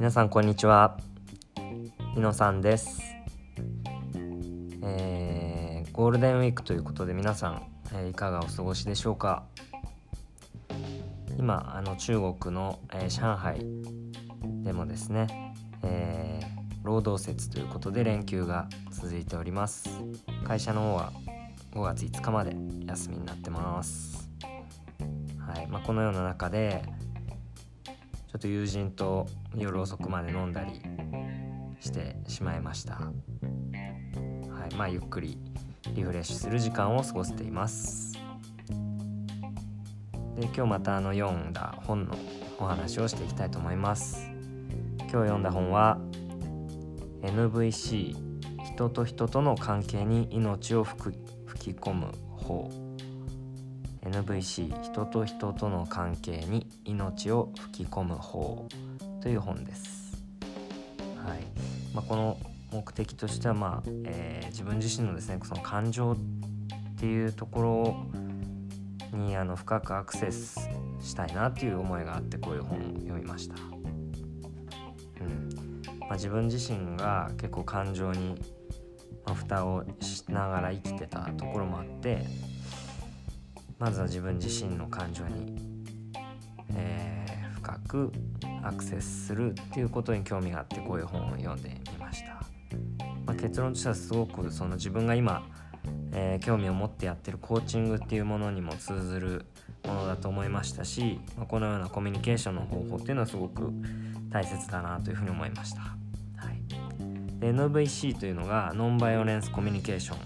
[0.00, 0.96] 皆さんこんにちは。
[2.14, 3.02] 日野さんです、
[4.82, 7.62] えー、ゴールデンウィークということで皆さん、
[7.92, 9.44] えー、いかがお過ごしでしょうか？
[11.38, 13.62] 今あの中国の、えー、上海
[14.64, 15.26] でもですね、
[15.82, 16.40] え、
[16.82, 19.90] 労働節ということで連休が続いております。
[20.44, 21.12] 会社の方は
[21.72, 24.30] 5月5日まで休みになってます。
[25.46, 25.66] はい。
[25.66, 26.84] まあ、このような中で
[28.30, 29.26] ちょっと友人と
[29.56, 30.80] 夜遅くまで飲んだり
[31.80, 32.94] してしまいました。
[32.94, 33.10] は
[34.70, 35.36] い、まあゆっくり
[35.96, 38.12] リフレッシュする時間を過ごせています。
[40.36, 42.14] で今日またあの読んだ本の
[42.60, 44.30] お話をしていきたいと思います。
[44.98, 45.98] 今日読んだ本は
[47.22, 48.14] NVC
[48.64, 51.18] 人と人との関係に命を吹
[51.58, 52.70] き込む方
[54.02, 58.66] NVC 人と人との関係に命を吹き込む方
[59.20, 60.24] という本です。
[61.16, 61.40] はい
[61.94, 62.38] まあ、この
[62.72, 66.16] 目的としては、まあえー、自分自身のですねその感情っ
[66.98, 68.06] ていうとこ
[69.12, 70.68] ろにあの深くアクセス
[71.00, 73.54] したいなっていう思いがあってこういう本を読みました。
[75.20, 75.50] うん
[76.00, 78.40] まあ、自分自身が結構感情に、
[79.26, 82.24] ま、蓋をしながら生きてたところもあって
[83.80, 85.56] まずは自分自身の感情に、
[86.74, 88.12] えー、深く
[88.62, 92.34] アクセスするっていうことに興味があってこういう本を読んでみました、
[93.24, 95.42] まあ、結論としてはすごくその自分が今、
[96.12, 99.46] えー、興味を持ってやってるコーチングっていうものにも通ずる
[99.86, 103.72] ものだと思いましたし、まあ、このようなコミュニケーションの方法っていうのはすごく
[104.28, 105.88] 大切だなというふうに思いました、は
[106.50, 110.18] い、で NVC というのがノンバイオレンスコミュニケーション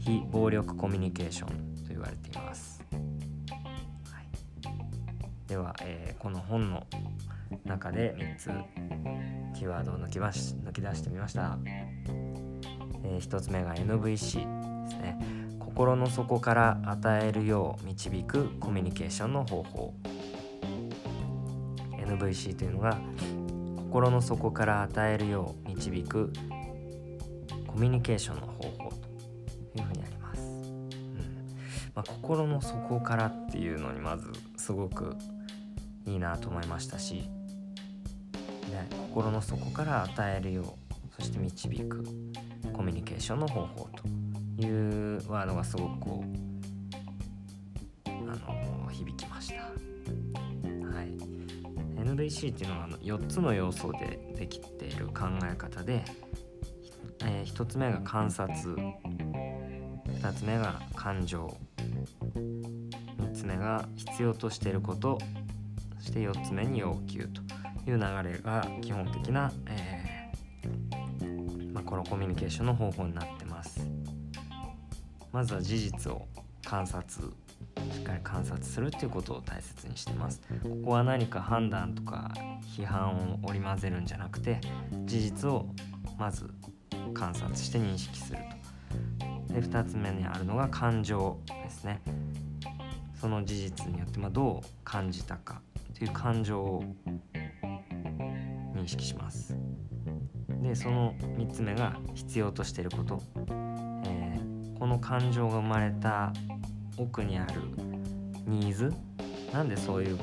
[0.00, 1.67] 非暴力コミュニケーション。
[2.08, 2.98] われています、は
[4.20, 6.86] い、では、えー、この本の
[7.64, 8.50] 中で3つ
[9.58, 15.18] キーワードを抜きまし抜き出してみました、えー、1つ目が NVC ですね。
[15.58, 19.94] 心の底から与えるよう導くコミュニケーションの方法。
[21.92, 22.98] NVC というのが
[23.76, 26.32] 心の底から与えるよう導く
[27.66, 30.17] コミュニケーションの方法というふうにあります。
[31.98, 35.16] まあ、心の底からっていうのにまずすごく
[36.06, 37.14] いいなと思いましたし、
[38.70, 40.66] ね、心の底から与えるよう
[41.16, 42.04] そして導く
[42.72, 46.24] コミュニケーションの方法というワードがすごくこ
[48.06, 49.62] うあの響きました。
[49.64, 49.68] は
[51.02, 51.08] い、
[51.96, 56.04] NVC っていうのは4つの要素でできている考え方で、
[57.24, 61.56] えー、1つ目が観察2つ目が感情
[62.34, 65.18] 3つ目が必要としていること
[65.98, 67.42] そして4つ目に要求と
[67.90, 73.88] いう流れが基本的な、えー、まあ、このコミュニケーションの方法になってます。
[75.32, 76.26] まずは事実を
[76.64, 77.32] 観察
[77.92, 80.40] しっかり観察するっていうことを大切にしてます。
[80.62, 82.32] ここは何か判断とか
[82.76, 84.60] 批判を織り交ぜるんじゃなくて
[85.04, 85.66] 事実を
[86.18, 86.50] まず
[87.14, 88.57] 観察して認識すると。
[89.48, 92.00] で2つ目にあるのが感情ですね。
[93.20, 95.60] その事実によってまどう感じたか
[95.96, 96.84] という感情を
[98.74, 99.56] 認識します。
[100.62, 103.20] でその3つ目が必要としていること、
[104.04, 106.32] えー、この感情が生まれた
[106.96, 107.62] 奥にある
[108.46, 108.92] ニーズ。
[109.52, 110.18] なんでそういう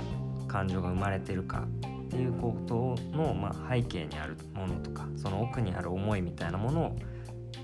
[0.48, 1.66] 感情が生まれてるか
[2.06, 6.96] っていうことの、まあ、背景にあるものとかその奥にある思いみたいなものを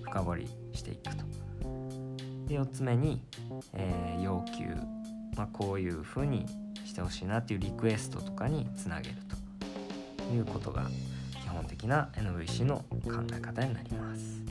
[0.02, 1.24] 深掘りしていくと。
[2.52, 3.22] で4つ目に、
[3.74, 4.66] えー、要求
[5.38, 6.46] まあ、こういうふうに
[6.84, 9.16] してほしいなっていうリクエストとかにつなげる
[10.20, 10.90] ということが
[11.42, 14.42] 基本的な NVC の考え方になります。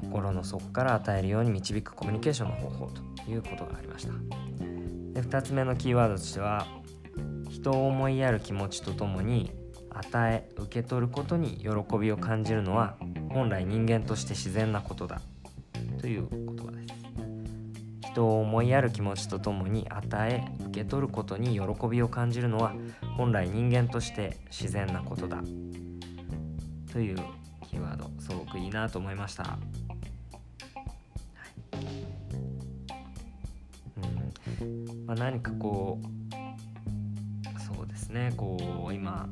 [0.00, 4.12] 心の底から与えるように導くコミュニケーションの方法ということがありました。
[5.12, 6.66] で2つ目のキーワードとしては
[7.50, 9.52] 人を思いやる気持ちとともに
[9.90, 12.96] 与え受け取ることに喜びを感じるのは
[13.30, 15.22] 本来人間として自然なことだ。
[16.00, 16.94] という言葉です。
[18.10, 22.74] 人を思いやる気持ちとともに与え受け取ることに喜びを感じるのは
[23.16, 25.42] 本来人間として自然なことだ。
[26.92, 27.16] という
[27.68, 29.58] キーワードすごくいいなと思いました、はい。
[34.62, 35.06] うん。
[35.06, 38.32] まあ、何かこうそうですね。
[38.36, 39.28] こう今、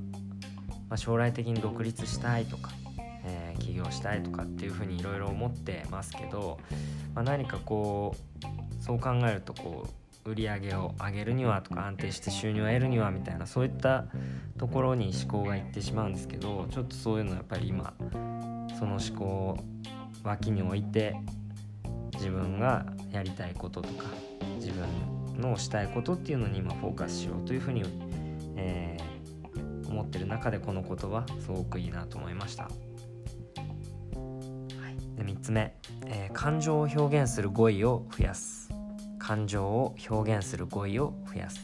[0.88, 2.70] まあ、将来的に独立したいとか、
[3.58, 6.58] 起業したいとかっていうふうにいろいろ思ってますけど、
[7.14, 9.86] まあ、何かこうそう考えるとこ
[10.24, 14.04] う売り上げを上げるにはとか安定して収入を得るにはみたいなそういった
[14.58, 17.94] ところに思考がいってしまうんですけどちょっとそういうのやっぱり今
[18.78, 19.58] その思考を
[20.22, 21.16] 脇に置いて
[22.14, 24.06] 自分がやりたいこととか
[24.56, 27.84] 自分のしたいことっていうのに今フォーカスしようというふうに、
[28.56, 32.68] えー、思ってる中でこの言葉すごくいいなと思いました。
[35.28, 35.74] 3つ目、
[36.06, 38.70] えー、感情を表現する語彙を増やす。
[39.18, 41.60] 感情を表現する語彙を増やす。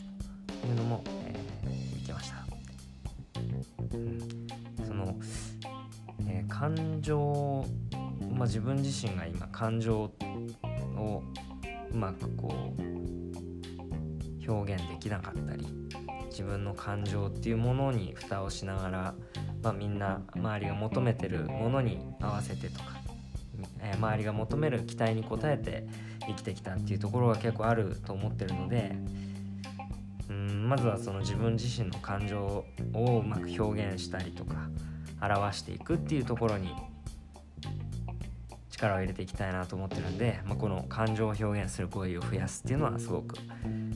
[0.47, 2.45] というのも、えー、見てました、
[3.95, 5.17] うん、その、
[6.29, 7.65] えー、感情、
[8.33, 11.23] まあ、自分自身が今感情を
[11.91, 15.67] うまくこう表現できなかったり
[16.29, 19.15] 自分の感情っていうものに蓋をしながら、
[19.63, 22.94] まあ、みんな周りが求めてるものに合わせてとか、
[23.85, 25.87] えー、周りが求める期待に応えて
[26.27, 28.97] 生きてきたっていうところが結構あると思ってるので
[30.29, 32.65] うんまずはその自分自身の感情
[32.95, 34.69] をうまく表現したりとか
[35.21, 36.75] 表していくっていうところに
[38.71, 43.37] 力を入れていきたいなと思ってるんで、まあ、この感情を表現する語彙を増やすっていうのはすごく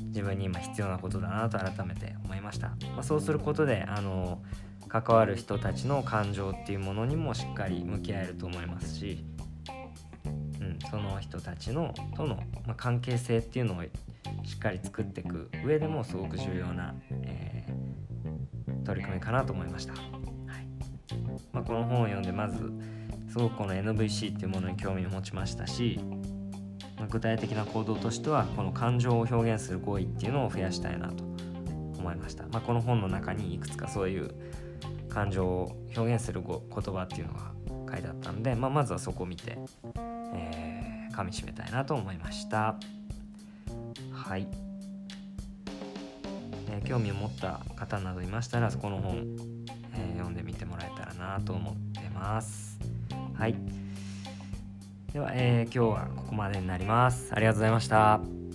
[0.08, 4.40] 自分に今必要なことだなと改めて思いました、まあ、そうすることであの
[4.88, 9.24] 関わる人たちの感情っていうものにもしっかり向き合えると思いますし
[10.90, 12.36] その人たちのとの、
[12.66, 13.82] まあ、関係性っていうのを
[14.44, 20.66] しっかり作っていく上でもすごく重要な、えー、取り組みかなと思いました、はい。
[21.52, 22.72] まあ、この本を読んでまず
[23.28, 26.00] すごくこの NVC っていうものに興味を持ちましたし、
[26.96, 31.24] まあ、具体的な行動としてはこの感情を表現する行為っていうのを増やしたいなと
[31.98, 34.30] 思いました、まあ、この本の中にいくつかそういう
[35.08, 36.58] 感情を表現する言
[36.94, 37.52] 葉っていうのが
[37.90, 39.58] 書いてあったんで、まあ、まずはそこを見て、
[40.34, 40.67] えー、
[41.18, 42.76] 噛みしめたいなと思いました。
[44.12, 44.46] はい、
[46.70, 49.16] えー、興味を持った方などいましたらこの本、
[49.94, 52.78] えー、読んでみてもらえたらなと思ってます。
[53.34, 53.56] はい。
[55.12, 57.30] では、えー、今日はここまでになります。
[57.32, 58.47] ありがとうございました。